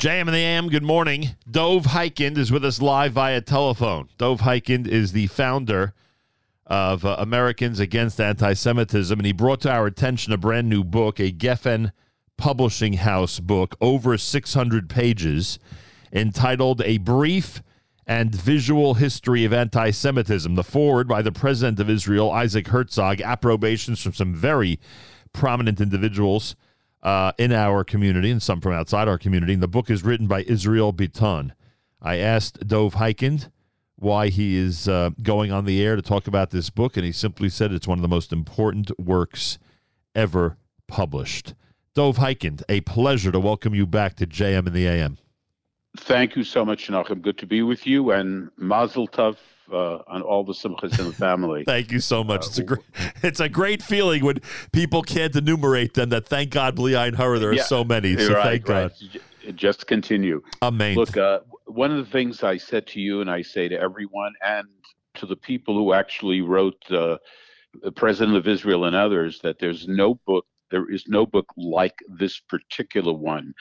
[0.00, 1.30] JM in the AM, good morning.
[1.50, 4.08] Dov Hikind is with us live via telephone.
[4.16, 5.92] Dov Hikind is the founder
[6.68, 10.84] of uh, Americans Against Anti Semitism, and he brought to our attention a brand new
[10.84, 11.90] book, a Geffen
[12.36, 15.58] Publishing House book, over 600 pages,
[16.12, 17.60] entitled A Brief
[18.06, 20.54] and Visual History of Anti Semitism.
[20.54, 24.78] The foreword by the President of Israel, Isaac Herzog, approbations from some very
[25.32, 26.54] prominent individuals
[27.02, 29.54] uh, in our community and some from outside our community.
[29.54, 31.52] And the book is written by Israel Bitton.
[32.00, 33.50] I asked Dov Hikind
[33.96, 37.12] why he is uh, going on the air to talk about this book, and he
[37.12, 39.58] simply said it's one of the most important works
[40.14, 40.56] ever
[40.86, 41.54] published.
[41.94, 45.18] Dov Hikind, a pleasure to welcome you back to JM in the AM.
[45.96, 47.22] Thank you so much, Nachum.
[47.22, 49.36] Good to be with you, and Mazel Tov
[49.72, 51.64] uh, on all the simchas in the family.
[51.66, 52.44] thank you so much.
[52.44, 52.84] Uh, it's a great,
[53.22, 54.38] it's a great feeling when
[54.72, 56.10] people can't enumerate them.
[56.10, 58.16] That thank God, Bli Hara, there are yeah, so many.
[58.16, 58.92] So right, thank right.
[59.12, 59.56] God.
[59.56, 60.42] Just continue.
[60.62, 60.94] Amen.
[60.94, 64.32] Look, uh, one of the things I said to you, and I say to everyone,
[64.44, 64.68] and
[65.14, 67.18] to the people who actually wrote uh,
[67.82, 71.94] the President of Israel and others, that there's no book, there is no book like
[72.08, 73.54] this particular one.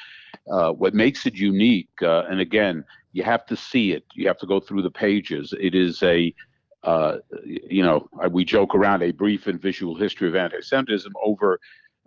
[0.51, 2.83] Uh, what makes it unique, uh, and again,
[3.17, 4.05] you have to see it.
[4.13, 5.51] You have to go through the pages.
[5.59, 6.35] It is a,
[6.83, 11.59] uh, you know, we joke around a brief and visual history of anti-Semitism over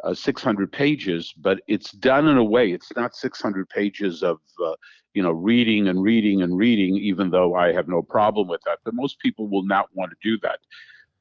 [0.04, 2.70] uh, 600 pages, but it's done in a way.
[2.70, 4.74] It's not 600 pages of, uh,
[5.12, 6.96] you know, reading and reading and reading.
[6.96, 10.16] Even though I have no problem with that, but most people will not want to
[10.22, 10.60] do that.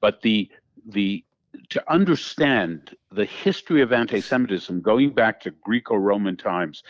[0.02, 0.50] But the
[0.86, 1.26] the
[1.70, 6.84] to understand the history of anti-Semitism going back to Greco-Roman times,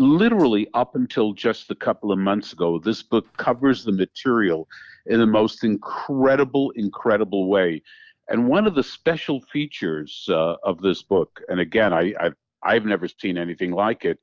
[0.00, 4.66] literally up until just a couple of months ago, this book covers the material
[5.06, 7.82] in the most incredible, incredible way.
[8.28, 12.84] And one of the special features uh, of this book, and again, I, I've, I've
[12.84, 14.18] never seen anything like it,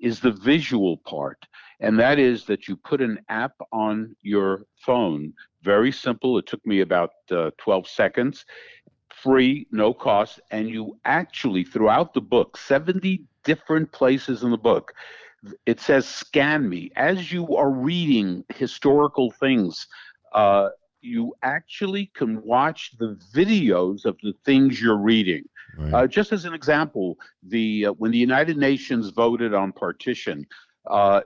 [0.00, 1.38] is the visual part.
[1.80, 6.38] And that is that you put an app on your phone, very simple.
[6.38, 8.44] It took me about uh, 12 seconds,
[9.10, 10.40] free, no cost.
[10.50, 14.92] And you actually, throughout the book, 70 different places in the book,
[15.66, 16.90] it says scan me.
[16.96, 19.86] As you are reading historical things
[20.32, 20.68] uh,
[21.02, 25.42] you actually can watch the videos of the things you're reading.
[25.76, 25.92] Right.
[25.94, 30.46] uh, just as an example the uh, when the united nations voted on partition
[30.90, 31.22] uh,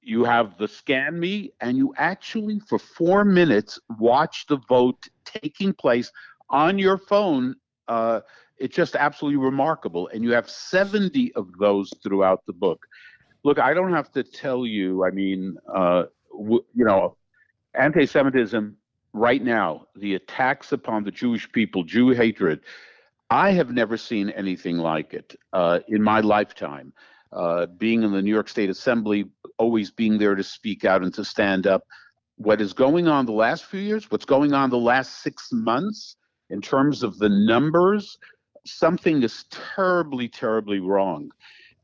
[0.00, 5.74] you have the scan me and you actually for four minutes watch the vote taking
[5.74, 6.10] place
[6.48, 7.54] on your phone
[7.88, 8.20] uh,
[8.58, 12.84] it's just absolutely remarkable and you have 70 of those throughout the book
[13.44, 15.04] look, I don't have to tell you.
[15.04, 17.16] I mean, uh, w- you know,
[17.74, 18.76] anti-Semitism
[19.12, 22.60] right now, the attacks upon the Jewish people, Jew hatred.
[23.30, 26.92] I have never seen anything like it uh, in my lifetime.
[27.30, 31.12] Uh, being in the New York State Assembly, always being there to speak out and
[31.12, 31.82] to stand up.
[32.36, 36.16] What is going on the last few years, what's going on the last six months
[36.48, 38.16] in terms of the numbers,
[38.70, 41.30] something is terribly, terribly wrong.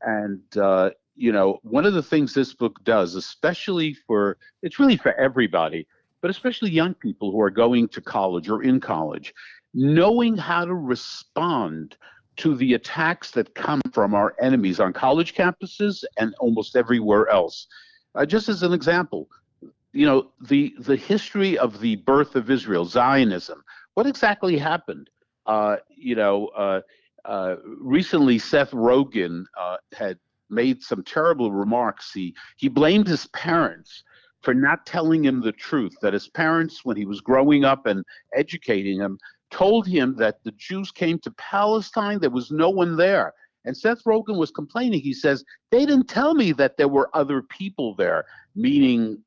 [0.01, 4.97] And uh, you know, one of the things this book does, especially for, it's really
[4.97, 5.87] for everybody,
[6.21, 9.33] but especially young people who are going to college or in college,
[9.73, 11.95] knowing how to respond
[12.37, 17.67] to the attacks that come from our enemies on college campuses and almost everywhere else.
[18.13, 19.29] Uh, just as an example,
[19.93, 23.63] you know, the, the history of the birth of Israel, Zionism,
[23.93, 25.09] what exactly happened?
[25.45, 26.81] Uh, you know, uh,
[27.25, 30.17] uh recently Seth Rogen uh, had
[30.49, 32.11] made some terrible remarks.
[32.13, 34.03] He he blamed his parents
[34.41, 35.95] for not telling him the truth.
[36.01, 38.03] That his parents, when he was growing up and
[38.35, 39.17] educating him,
[39.51, 42.19] told him that the Jews came to Palestine.
[42.19, 43.33] There was no one there.
[43.65, 45.01] And Seth Rogen was complaining.
[45.01, 48.25] He says, They didn't tell me that there were other people there,
[48.55, 49.23] meaning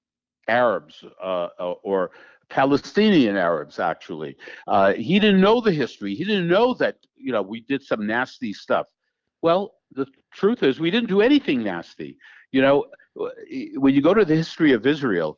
[0.49, 2.11] Arabs uh, uh or
[2.51, 4.37] Palestinian Arabs, actually.
[4.67, 6.15] Uh, he didn't know the history.
[6.15, 8.87] He didn't know that, you know, we did some nasty stuff.
[9.43, 12.19] Well, the truth is, we didn't do anything nasty.
[12.53, 12.87] You know,
[13.77, 15.37] when you go to the history of Israel,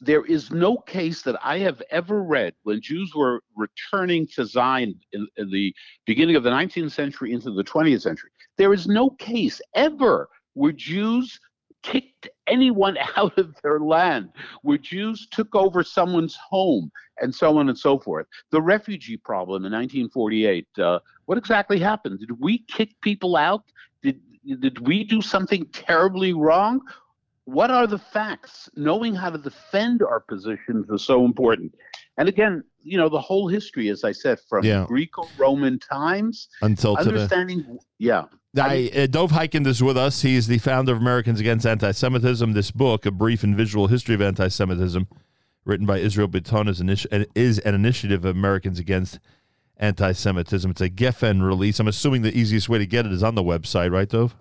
[0.00, 4.98] there is no case that I have ever read when Jews were returning to Zion
[5.12, 5.74] in, in, the
[6.04, 8.30] beginning of the 19th century into the 20th century.
[8.56, 11.38] There is no case ever where Jews
[11.82, 14.30] kicked anyone out of their land,
[14.62, 16.90] where Jews took over someone's home,
[17.20, 18.26] and so on and so forth.
[18.50, 22.20] The refugee problem in 1948, uh, what exactly happened?
[22.20, 23.64] Did we kick people out?
[24.02, 24.20] Did,
[24.60, 26.80] did we do something terribly wrong?
[27.44, 28.68] What are the facts?
[28.76, 31.74] Knowing how to defend our positions is so important.
[32.18, 34.84] And again, you know, the whole history, as I said, from Yeah.
[34.86, 37.10] Greco-Roman times, Until today.
[37.10, 37.78] understanding.
[37.98, 38.24] Yeah,
[38.56, 40.22] I, uh, Dov Hikind is with us.
[40.22, 42.52] He's the founder of Americans Against Anti-Semitism.
[42.52, 45.06] This book, A Brief and Visual History of Anti-Semitism,
[45.64, 49.20] written by Israel Biton, is, initi- is an initiative of Americans Against
[49.76, 50.70] Anti-Semitism.
[50.72, 51.78] It's a Geffen release.
[51.78, 54.34] I'm assuming the easiest way to get it is on the website, right, Dov?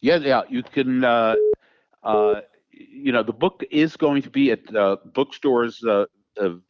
[0.00, 0.42] yeah, yeah.
[0.48, 1.02] You can.
[1.04, 1.34] Uh,
[2.04, 6.04] uh, you know, the book is going to be at uh, bookstores uh,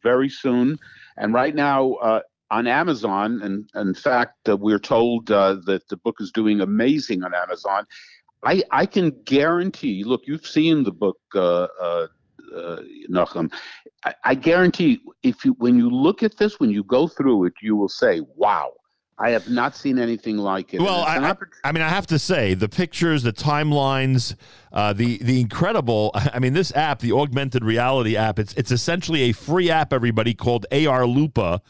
[0.03, 0.77] very soon,
[1.17, 2.21] and right now uh,
[2.51, 3.41] on Amazon.
[3.41, 7.85] And in fact, uh, we're told uh, that the book is doing amazing on Amazon.
[8.43, 10.03] I I can guarantee.
[10.03, 12.07] Look, you've seen the book, uh, uh,
[12.55, 13.51] uh, Nachum.
[14.05, 17.53] I, I guarantee if you when you look at this, when you go through it,
[17.61, 18.73] you will say, "Wow."
[19.19, 20.81] I have not seen anything like it.
[20.81, 23.33] Well, And it's an I, I, I mean, I have to say the pictures, the
[23.33, 24.35] timelines,
[24.71, 26.11] uh, the the incredible.
[26.33, 29.91] I mean, this app, the augmented reality app, it's it's essentially a free app.
[29.91, 31.61] Everybody called AR Lupa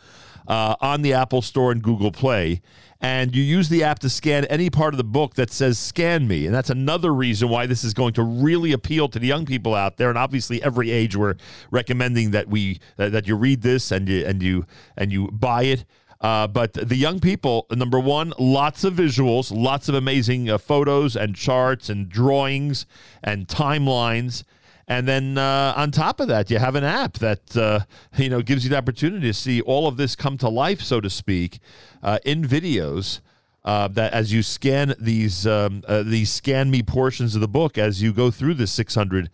[0.48, 2.62] uh, on the Apple Store and Google Play.
[3.02, 6.28] And you use the app to scan any part of the book that says "Scan
[6.28, 9.46] me," and that's another reason why this is going to really appeal to the young
[9.46, 10.10] people out there.
[10.10, 11.36] And obviously, every age we're
[11.72, 14.66] recommending that we uh, that you read this and you and you
[14.98, 15.86] and you buy it.
[16.22, 21.16] Uh, but the young people, number one, lots of visuals, lots of amazing uh, photos
[21.16, 22.86] and charts and drawings
[23.24, 24.44] and timelines.
[24.90, 27.82] And then uh, on top of that, you have an app that uh,
[28.18, 31.00] you know gives you the opportunity to see all of this come to life, so
[31.00, 31.60] to speak,
[32.04, 33.22] uh, in videos.
[33.64, 37.78] Uh, that as you scan these um, uh, these scan me portions of the book
[37.78, 39.30] as you go through this 600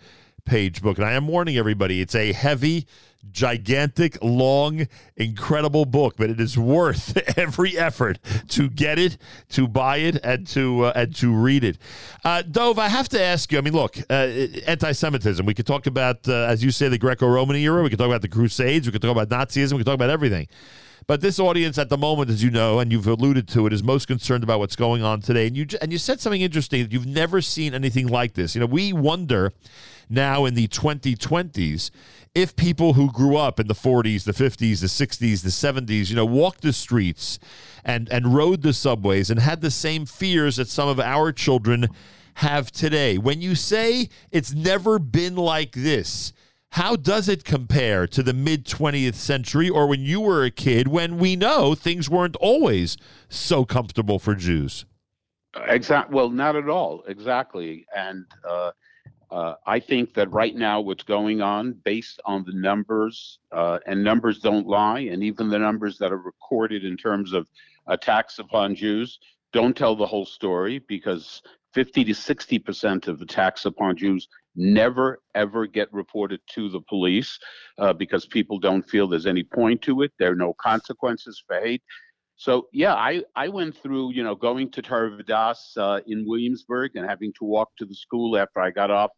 [0.45, 2.85] page book, and I am warning everybody, it's a heavy,
[3.31, 8.19] gigantic, long, incredible book, but it is worth every effort
[8.49, 9.17] to get it,
[9.49, 11.77] to buy it, and to uh, and to read it.
[12.23, 13.57] Uh, Dov, I have to ask you.
[13.57, 14.13] I mean, look, uh,
[14.67, 15.45] anti-Semitism.
[15.45, 17.83] We could talk about, uh, as you say, the Greco-Roman era.
[17.83, 18.87] We could talk about the Crusades.
[18.87, 19.73] We could talk about Nazism.
[19.73, 20.47] We could talk about everything.
[21.07, 23.83] But this audience at the moment, as you know, and you've alluded to it, is
[23.83, 25.45] most concerned about what's going on today.
[25.45, 28.55] And you and you said something interesting you've never seen anything like this.
[28.55, 29.53] You know, we wonder
[30.09, 31.91] now in the 2020s
[32.35, 36.17] if people who grew up in the 40s, the 50s, the 60s, the 70s, you
[36.17, 37.39] know, walked the streets
[37.85, 41.87] and and rode the subways and had the same fears that some of our children
[42.35, 43.17] have today.
[43.17, 46.33] When you say it's never been like this,
[46.71, 50.89] how does it compare to the mid 20th century or when you were a kid
[50.89, 52.97] when we know things weren't always
[53.29, 54.85] so comfortable for Jews?
[55.67, 56.11] Exact.
[56.11, 57.03] Well, not at all.
[57.07, 57.85] Exactly.
[57.95, 58.71] And uh,
[59.31, 64.03] uh, I think that right now, what's going on, based on the numbers, uh, and
[64.03, 67.47] numbers don't lie, and even the numbers that are recorded in terms of
[67.87, 69.19] attacks upon Jews
[69.53, 71.41] don't tell the whole story because
[71.73, 77.37] 50 to 60 percent of attacks upon Jews never ever get reported to the police
[77.77, 80.11] uh, because people don't feel there's any point to it.
[80.17, 81.83] There are no consequences for hate.
[82.37, 86.91] So yeah, I, I went through, you know, going to Torah Vodaas uh, in Williamsburg
[86.95, 89.11] and having to walk to the school after I got off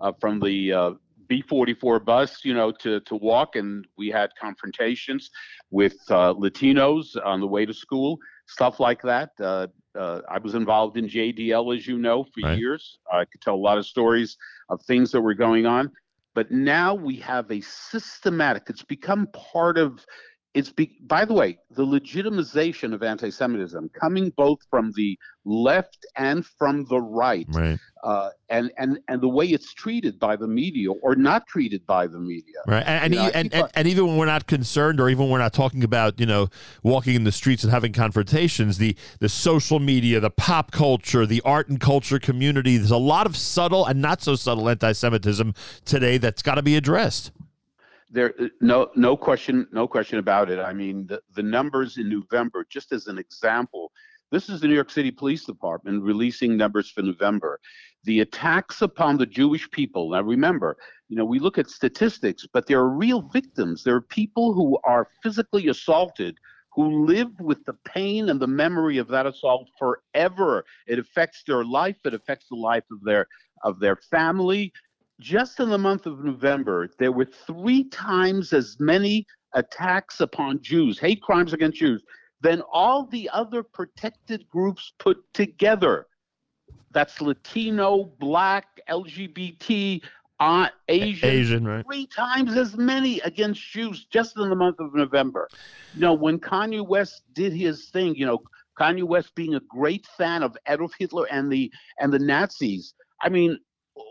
[0.00, 0.90] uh, from the uh,
[1.30, 3.56] B44 bus, you know, to, to walk.
[3.56, 5.30] And we had confrontations
[5.70, 9.30] with uh, Latinos on the way to school, stuff like that.
[9.40, 9.68] Uh,
[9.98, 12.58] uh, I was involved in JDL, as you know, for Right.
[12.58, 12.98] years.
[13.12, 14.36] I could tell a lot of stories
[14.68, 15.90] of things that were going on.
[16.34, 20.04] But now we have a systematic, it's become part of
[20.54, 26.44] it's be, by the way the legitimization of anti-semitism coming both from the left and
[26.44, 27.78] from the right Right.
[28.02, 32.06] uh, and and and the way it's treated by the media or not treated by
[32.06, 35.08] the media Right, and and, know, and, and, and even when we're not concerned, or
[35.08, 36.48] even when we're not talking about you know
[36.82, 41.40] walking in the streets and having confrontations, the the social media, the pop culture, the
[41.44, 46.18] art and culture community, there's a lot of subtle and not so subtle anti-Semitism today
[46.18, 47.32] that's got to be addressed.
[48.10, 50.58] There no no question no question about it.
[50.58, 53.92] I mean the, the numbers in november just as an example
[54.30, 57.60] this is the new york city police department releasing numbers for november.
[58.04, 60.76] The attacks upon the jewish people now remember
[61.08, 63.84] you know we look at statistics but there are real victims.
[63.84, 66.38] There are people who are physically assaulted
[66.74, 70.64] who live with the pain and the memory of that assault forever.
[70.86, 73.26] It affects their life it affects the life of their
[73.64, 74.72] of their family
[75.20, 80.98] just in the month of November, there were three times as many attacks upon Jews,
[80.98, 82.02] hate crimes against Jews,
[82.40, 86.06] than all the other protected groups put together.
[86.92, 90.02] That's Latino, Black, LGBT,
[90.40, 91.84] uh, Asian, Asian, right?
[91.84, 95.48] three times as many against Jews just in the month of November.
[95.94, 98.42] You know, when Kanye West did his thing, you know,
[98.78, 102.94] Kanye West being a great fan of Adolf Hitler and the and the Nazis.
[103.20, 103.58] I mean,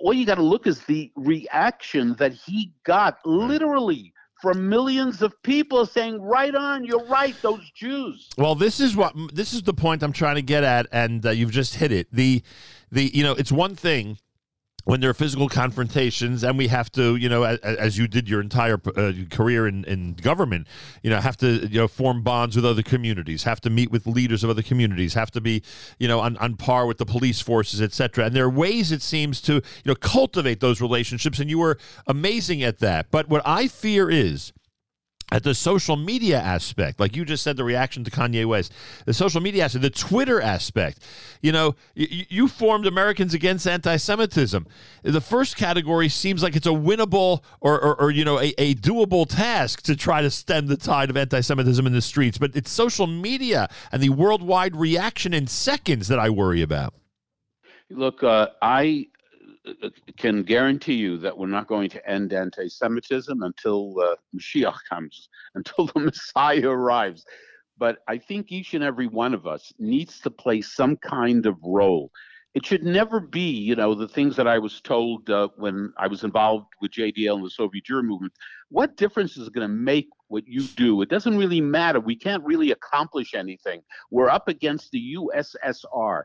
[0.02, 5.42] all you got to look is the reaction that he got literally from millions of
[5.44, 9.74] people saying, "Right on, you're right, those Jews." Well, this is what this is the
[9.74, 12.08] point I'm trying to get at, and uh, you've just hit it.
[12.12, 12.42] The
[12.92, 14.18] the you know it's one thing
[14.88, 18.30] when there are physical confrontations and we have to you know as, as you did
[18.30, 20.66] your entire uh, career in, in government
[21.04, 24.08] you know have to you know form bonds with other communities have to meet with
[24.08, 25.62] leaders of other communities have to be
[26.00, 29.02] you know on, on par with the police forces etc and there are ways it
[29.02, 31.78] seems to you know cultivate those relationships and you were
[32.08, 33.12] amazing at that.
[33.12, 34.54] But what i fear is
[35.32, 38.72] at the social media aspect, like you just said, the reaction to Kanye West,
[39.06, 41.04] the social media aspect, the Twitter aspect,
[41.42, 44.66] you know, you, you formed Americans Against Anti-Semitism.
[45.04, 48.76] The first category seems like it's a winnable or, or, or you know, a, a,
[48.76, 52.72] doable task to try to stem the tide of anti-Semitism in the streets, but it's
[52.72, 56.94] social media and the worldwide reaction in seconds that I worry about.
[57.90, 59.08] Look, uh, I
[60.18, 65.88] can guarantee you that we're not going to end anti-Semitism until uh, Mashiach comes, until
[65.88, 67.26] the Messiah arrives.
[67.78, 71.58] But I think each and every one of us needs to play some kind of
[71.64, 72.12] role.
[72.56, 76.08] It should never be, you know, the things that I was told uh, when I
[76.08, 78.34] was involved with JDL and the Soviet Jewry movement.
[78.70, 81.04] What difference is it going to make what you do?
[81.04, 82.00] It doesn't really matter.
[82.00, 83.82] We can't really accomplish anything.
[84.10, 86.24] We're up against the USSR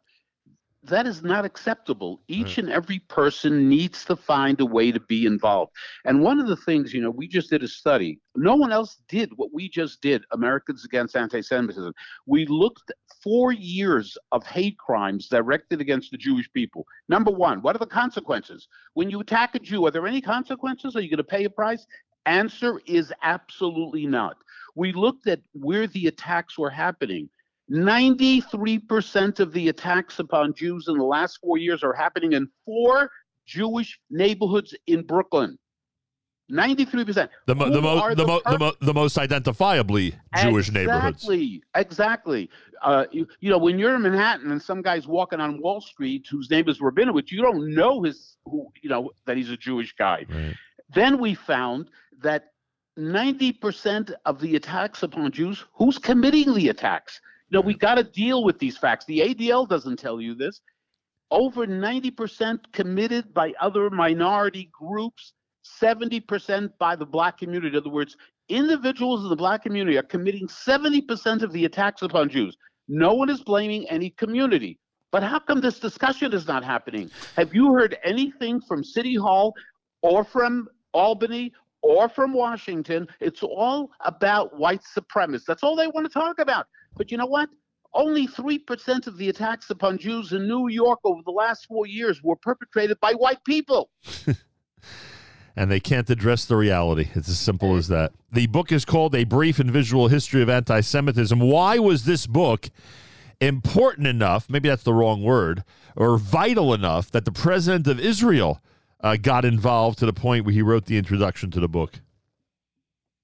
[0.84, 2.22] that is not acceptable.
[2.26, 5.70] Each and every person needs to find a way to be involved.
[6.04, 8.18] And one of the things, you know, we just did a study.
[8.34, 11.92] No one else did what we just did, Americans Against Anti Semitism.
[12.26, 12.90] We looked
[13.22, 16.84] four years of hate crimes directed against the Jewish people.
[17.08, 18.66] Number one, what are the consequences?
[18.94, 20.96] When you attack a Jew, are there any consequences?
[20.96, 21.86] Are you going to pay a price?
[22.26, 24.36] Answer is absolutely not.
[24.74, 27.28] We looked at where the attacks were happening
[27.72, 33.10] 93% of the attacks upon Jews in the last four years are happening in four
[33.46, 35.58] Jewish neighborhoods in Brooklyn.
[36.50, 37.28] 93%.
[37.46, 41.22] The, mo- the, mo- the, mo- the, mo- the most identifiably Jewish exactly, neighborhoods.
[41.24, 41.62] Exactly.
[41.74, 42.50] Exactly.
[42.82, 46.26] Uh, you, you, know, when you're in Manhattan and some guy's walking on Wall Street
[46.30, 49.94] whose name is Rabinowitz, you don't know his, who, you know, that he's a Jewish
[49.94, 50.26] guy.
[50.28, 50.54] Right.
[50.94, 51.88] Then we found
[52.20, 52.52] that
[52.98, 57.20] 90% of the attacks upon Jews, who's committing the attacks?
[57.52, 59.04] Know, we got to deal with these facts.
[59.04, 60.60] The ADL doesn't tell you this.
[61.30, 65.32] Over 90% committed by other minority groups,
[65.82, 67.76] 70% by the black community.
[67.76, 68.16] In other words,
[68.48, 72.56] individuals in the black community are committing 70% of the attacks upon Jews.
[72.88, 74.78] No one is blaming any community.
[75.10, 77.10] But how come this discussion is not happening?
[77.36, 79.54] Have you heard anything from City Hall
[80.00, 83.06] or from Albany or from Washington?
[83.20, 85.44] It's all about white supremacists.
[85.46, 86.66] That's all they want to talk about.
[86.96, 87.48] But you know what?
[87.94, 92.22] Only 3% of the attacks upon Jews in New York over the last four years
[92.22, 93.90] were perpetrated by white people.
[95.56, 97.08] and they can't address the reality.
[97.14, 98.12] It's as simple as that.
[98.30, 101.38] The book is called A Brief and Visual History of Anti Semitism.
[101.38, 102.70] Why was this book
[103.40, 104.48] important enough?
[104.48, 108.62] Maybe that's the wrong word, or vital enough that the president of Israel
[109.02, 112.00] uh, got involved to the point where he wrote the introduction to the book?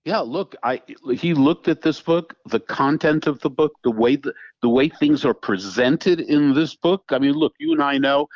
[0.09, 0.81] Yeah, look, I
[1.13, 4.89] he looked at this book, the content of the book, the way the, the way
[4.89, 7.05] things are presented in this book.
[7.11, 8.27] I mean, look, you and I know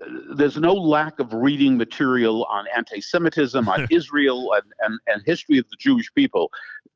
[0.00, 5.58] uh, there's no lack of reading material on anti-Semitism, on Israel, and, and, and history
[5.58, 6.50] of the Jewish people.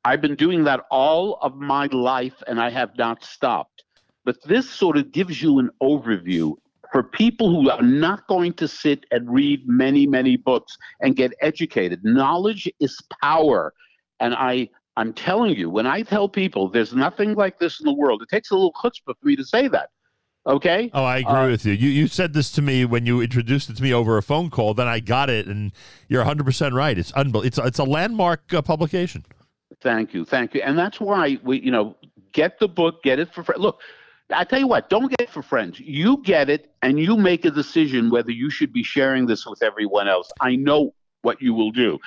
[0.05, 3.83] I've been doing that all of my life, and I have not stopped.
[4.23, 6.55] But this sort of gives you an overview
[6.91, 11.31] for people who are not going to sit and read many, many books and get
[11.41, 12.03] educated.
[12.03, 13.71] Knowledge is power.
[14.19, 17.93] And I, I'm telling you, when I tell people there's nothing like this in the
[17.93, 19.89] world, it takes a little chutzpah for me to say that.
[20.47, 20.91] Okay.
[20.93, 21.73] Oh, I agree uh, with you.
[21.73, 24.51] You you said this to me when you introduced it to me over a phone
[24.51, 24.75] call.
[24.75, 25.71] Then I got it, and
[26.07, 26.95] you're 100 percent right.
[26.95, 27.47] It's unbelievable.
[27.47, 29.25] It's it's a landmark uh, publication.
[29.81, 31.95] Thank you, thank you, and that's why we you know
[32.31, 33.55] get the book, get it for free.
[33.57, 33.81] Look,
[34.29, 35.79] I tell you what, don't get it for friends.
[35.79, 39.63] You get it, and you make a decision whether you should be sharing this with
[39.63, 40.31] everyone else.
[40.41, 40.93] I know
[41.23, 41.97] what you will do.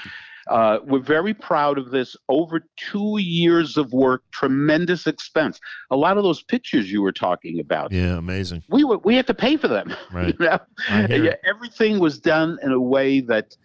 [0.49, 2.17] Uh, we're very proud of this.
[2.29, 5.61] Over two years of work, tremendous expense.
[5.91, 7.93] A lot of those pictures you were talking about.
[7.93, 8.63] Yeah, amazing.
[8.69, 9.95] We were, we had to pay for them.
[10.11, 10.35] Right.
[10.39, 10.59] You know?
[10.91, 13.57] yeah, everything was done in a way that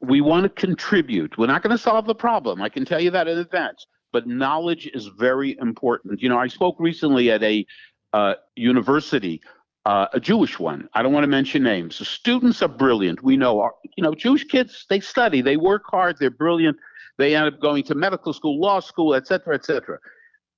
[0.00, 1.38] we want to contribute.
[1.38, 2.60] We're not going to solve the problem.
[2.60, 3.86] I can tell you that in advance.
[4.12, 6.20] But knowledge is very important.
[6.20, 7.66] You know, I spoke recently at a
[8.12, 9.40] uh, university
[9.84, 10.88] uh, a Jewish one.
[10.94, 11.98] I don't want to mention names.
[11.98, 13.22] The students are brilliant.
[13.22, 16.76] We know, our, you know, Jewish kids, they study, they work hard, they're brilliant.
[17.18, 19.98] They end up going to medical school, law school, et cetera, et cetera.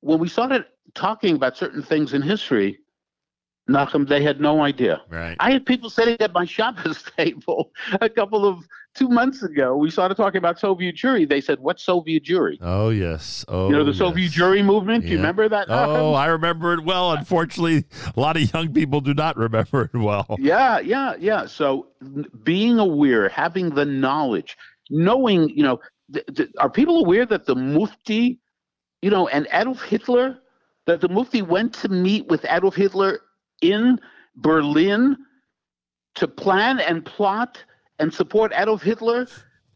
[0.01, 2.79] When we started talking about certain things in history,
[3.69, 5.01] Nachum, they had no idea.
[5.09, 5.37] Right.
[5.41, 8.59] I had people sitting at my Shabbos table a couple of
[8.95, 9.75] two months ago.
[9.77, 11.27] We started talking about Soviet Jewry.
[11.27, 13.43] They said, "What's Soviet Jewry?" Oh yes.
[13.49, 14.35] Oh, you know the Soviet yes.
[14.35, 15.05] Jewry movement.
[15.05, 15.67] Do you remember that?
[15.71, 17.13] Oh, I remember it well.
[17.13, 20.27] Unfortunately, a lot of young people do not remember it well.
[20.45, 21.47] Yeah, yeah, yeah.
[21.47, 21.87] So
[22.43, 24.59] being aware, having the knowledge,
[24.91, 25.81] knowing, you know,
[26.13, 28.41] th- th- are people aware that the Mufti,
[29.01, 30.39] you know, and Adolf Hitler,
[30.87, 33.21] that the Mufti went to meet with Adolf Hitler
[33.71, 33.99] in
[34.37, 35.17] Berlin
[36.17, 37.63] to plan and plot
[37.99, 39.27] and support Adolf Hitler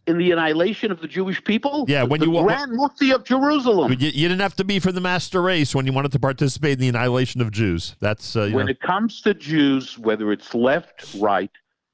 [0.07, 1.85] in the annihilation of the Jewish people?
[1.89, 3.93] Yeah, when the you Grand Mufti of Jerusalem.
[3.93, 6.73] You, you didn't have to be for the master race when you wanted to participate
[6.73, 7.97] in the annihilation of Jews.
[8.01, 11.51] That's uh, when know, it comes to Jews, whether it's left, right,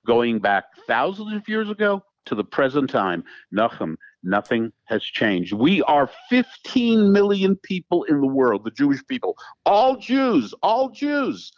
[0.07, 3.25] going back thousands of years ago to the present time,
[3.55, 5.53] Nachum, nothing has changed.
[5.53, 9.37] We are 15 million people in the world, the Jewish people,
[9.67, 11.53] all Jews, all Jews,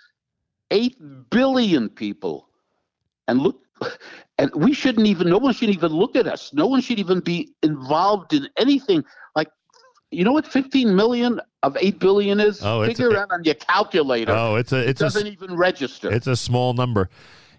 [0.70, 2.48] 8 billion people.
[3.28, 3.60] And look,
[4.38, 6.52] and we shouldn't even, no one should even look at us.
[6.52, 9.04] No one should even be involved in anything.
[9.34, 9.48] Like,
[10.10, 12.62] you know what 15 million of 8 billion is?
[12.62, 15.26] Oh, it's- Figure it out on your calculator oh, it's a it it's a doesn't
[15.26, 16.10] even register.
[16.12, 17.08] It's a small number.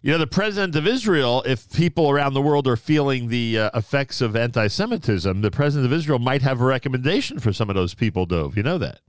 [0.01, 3.69] You know, the president of Israel, if people around the world are feeling the uh,
[3.73, 7.75] effects of anti Semitism, the president of Israel might have a recommendation for some of
[7.75, 8.55] those people, Dov.
[8.55, 9.01] You know that.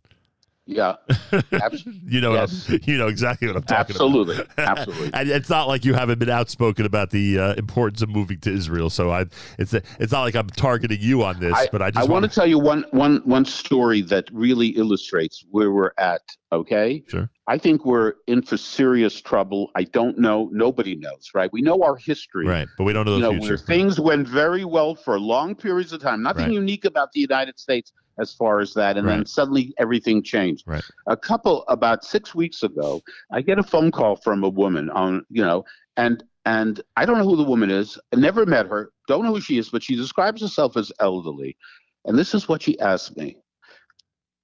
[0.71, 0.97] Yeah,
[1.53, 2.69] Abs- You know, Yes.
[2.87, 4.49] You know exactly what I'm talking absolutely, about.
[4.59, 5.11] absolutely.
[5.15, 5.35] Absolutely.
[5.37, 8.91] It's not like you haven't been outspoken about the uh, importance of moving to Israel.
[8.91, 9.25] So I,
[9.59, 12.31] it's it's not like I'm targeting you on this, but I just I want to
[12.31, 16.21] tell you one one one story that really illustrates where we're at.
[16.53, 17.29] Okay, Sure.
[17.49, 19.71] I think we're in for serious trouble.
[19.75, 20.51] I don't know.
[20.53, 21.51] Nobody knows, right?
[21.51, 22.47] We know our history.
[22.47, 23.55] right, but we don't know You the know, future.
[23.55, 26.23] where things went very well for long periods of time.
[26.23, 26.53] Nothing Right.
[26.53, 27.91] unique about the United States
[28.21, 30.65] as far as that, and then suddenly everything changed.
[30.67, 30.85] Right.
[31.07, 33.01] A couple about six weeks ago,
[33.33, 35.65] I get a phone call from a woman on, you know,
[35.97, 37.99] and and I don't know who the woman is.
[38.13, 38.91] I never met her.
[39.07, 41.57] Don't know who she is, but she describes herself as elderly.
[42.05, 43.37] And this is what she asked me: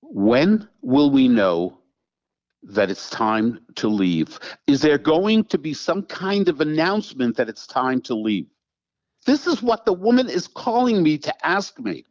[0.00, 1.78] When will we know
[2.64, 4.38] that it's time to leave?
[4.66, 8.46] Is there going to be some kind of announcement that it's time to leave?
[9.26, 12.04] This is what the woman is calling me to ask me.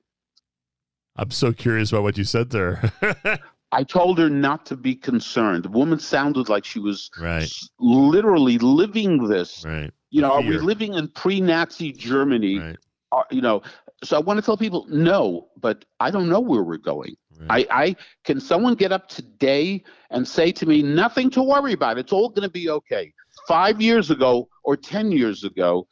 [1.16, 2.92] I'm so curious about what you said there.
[3.72, 5.64] I told her not to be concerned.
[5.66, 9.64] The woman sounded like she was right, literally living this.
[9.66, 12.60] right, You know, are we living in pre-Nazi Germany?
[12.60, 12.78] right.
[13.12, 13.62] Are- you know,
[14.04, 17.16] so I want to tell people no, but I don't know where we're going.
[17.50, 17.68] right.
[17.72, 21.98] I, I can someone get up today and say to me, nothing to worry about.
[21.98, 23.14] It's all going to be okay.
[23.48, 25.88] Five years ago or ten years ago,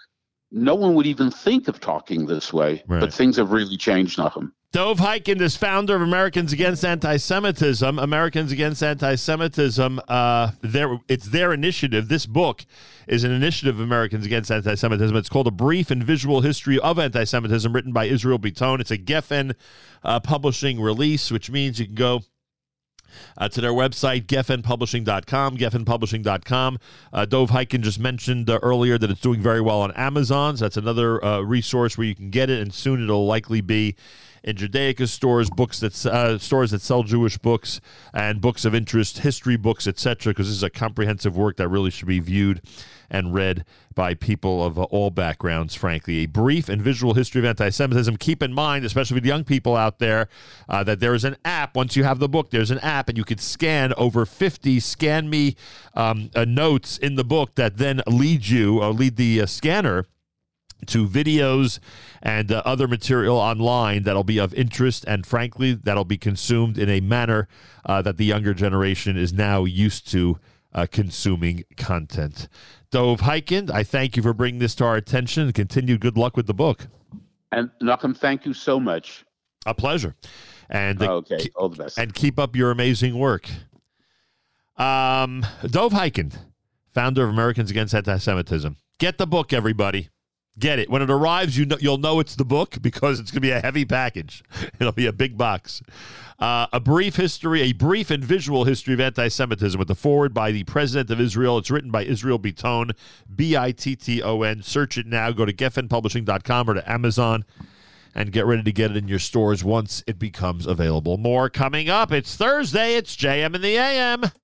[0.52, 2.84] no one would even think of talking this way.
[2.88, 3.00] Right.
[3.00, 4.52] But things have really changed, Nachum.
[4.72, 8.00] Dov Hikind is founder of Americans Against Anti-Semitism.
[8.00, 10.00] Americans Against Anti-Semitism.
[10.08, 10.52] Uh,
[11.10, 12.08] it's their initiative.
[12.08, 12.66] This book
[13.06, 15.14] is an initiative of Americans Against Anti-Semitism.
[15.18, 18.80] It's called A Brief and Visual History of Anti-Semitism, written by Israel Bitton.
[18.80, 19.56] It's a Geffen
[20.06, 22.22] uh, publishing release, which means you can go
[23.38, 26.80] uh, to their website, geffenpublishing.com, geffenpublishing.com.
[27.12, 30.56] Uh, Dov Hikind just mentioned uh, earlier that it's doing very well on Amazon.
[30.56, 33.98] So that's another uh, resource where you can get it, and soon it'll likely be
[34.44, 37.80] in Judaica stores, books that uh, stores that sell Jewish books
[38.14, 40.32] and books of interest, history books, etc.
[40.32, 42.62] Because this is a comprehensive work that really should be viewed
[43.10, 46.20] and read by people of uh, all backgrounds, frankly.
[46.20, 48.18] A brief and visual history of anti Semitism.
[48.18, 50.28] Keep in mind, especially with young people out there,
[50.70, 51.76] uh, that there is an app.
[51.76, 55.30] Once you have the book, there's an app, and you could scan over 50 scan
[55.30, 55.56] me
[55.94, 60.06] um, uh, notes in the book that then lead you, or lead the uh, scanner
[60.88, 61.80] to videos
[62.22, 66.90] and uh, other material online that'll be of interest and frankly that'll be consumed in
[66.90, 67.48] a manner
[67.86, 70.40] uh, that the younger generation is now used to
[70.74, 72.48] uh, consuming content.
[72.92, 76.36] Dov Hikind, I thank you for bringing this to our attention and continued good luck
[76.38, 76.88] with the book.
[77.52, 79.26] And Nachum, thank you so much.
[79.66, 80.16] A pleasure.
[80.70, 81.98] And uh, Okay, all the best.
[81.98, 83.50] and keep up your amazing work.
[84.78, 86.38] Um, Dov Hikind,
[86.94, 88.78] founder of Americans Against Anti-Semitism.
[89.00, 90.10] Get the book, everybody.
[90.60, 90.90] Get it.
[90.90, 93.52] When it arrives, you know, you'll know it's the book because it's going to be
[93.52, 94.44] a heavy package.
[94.80, 95.82] It'll be a big box.
[96.40, 100.52] Uh, a brief history, a brief and visual history of anti-Semitism with the foreword by
[100.52, 101.58] the president of Israel.
[101.58, 102.92] It's written by Israel Bitton,
[103.34, 104.62] B-I-T-T-O-N.
[104.64, 105.32] Search it now.
[105.32, 107.46] Go to geffenpublishing.com or to Amazon
[108.14, 111.18] and get ready to get it in your stores once it becomes available.
[111.18, 112.12] More coming up.
[112.12, 112.96] It's Thursday.
[112.96, 114.32] It's JM in the AM.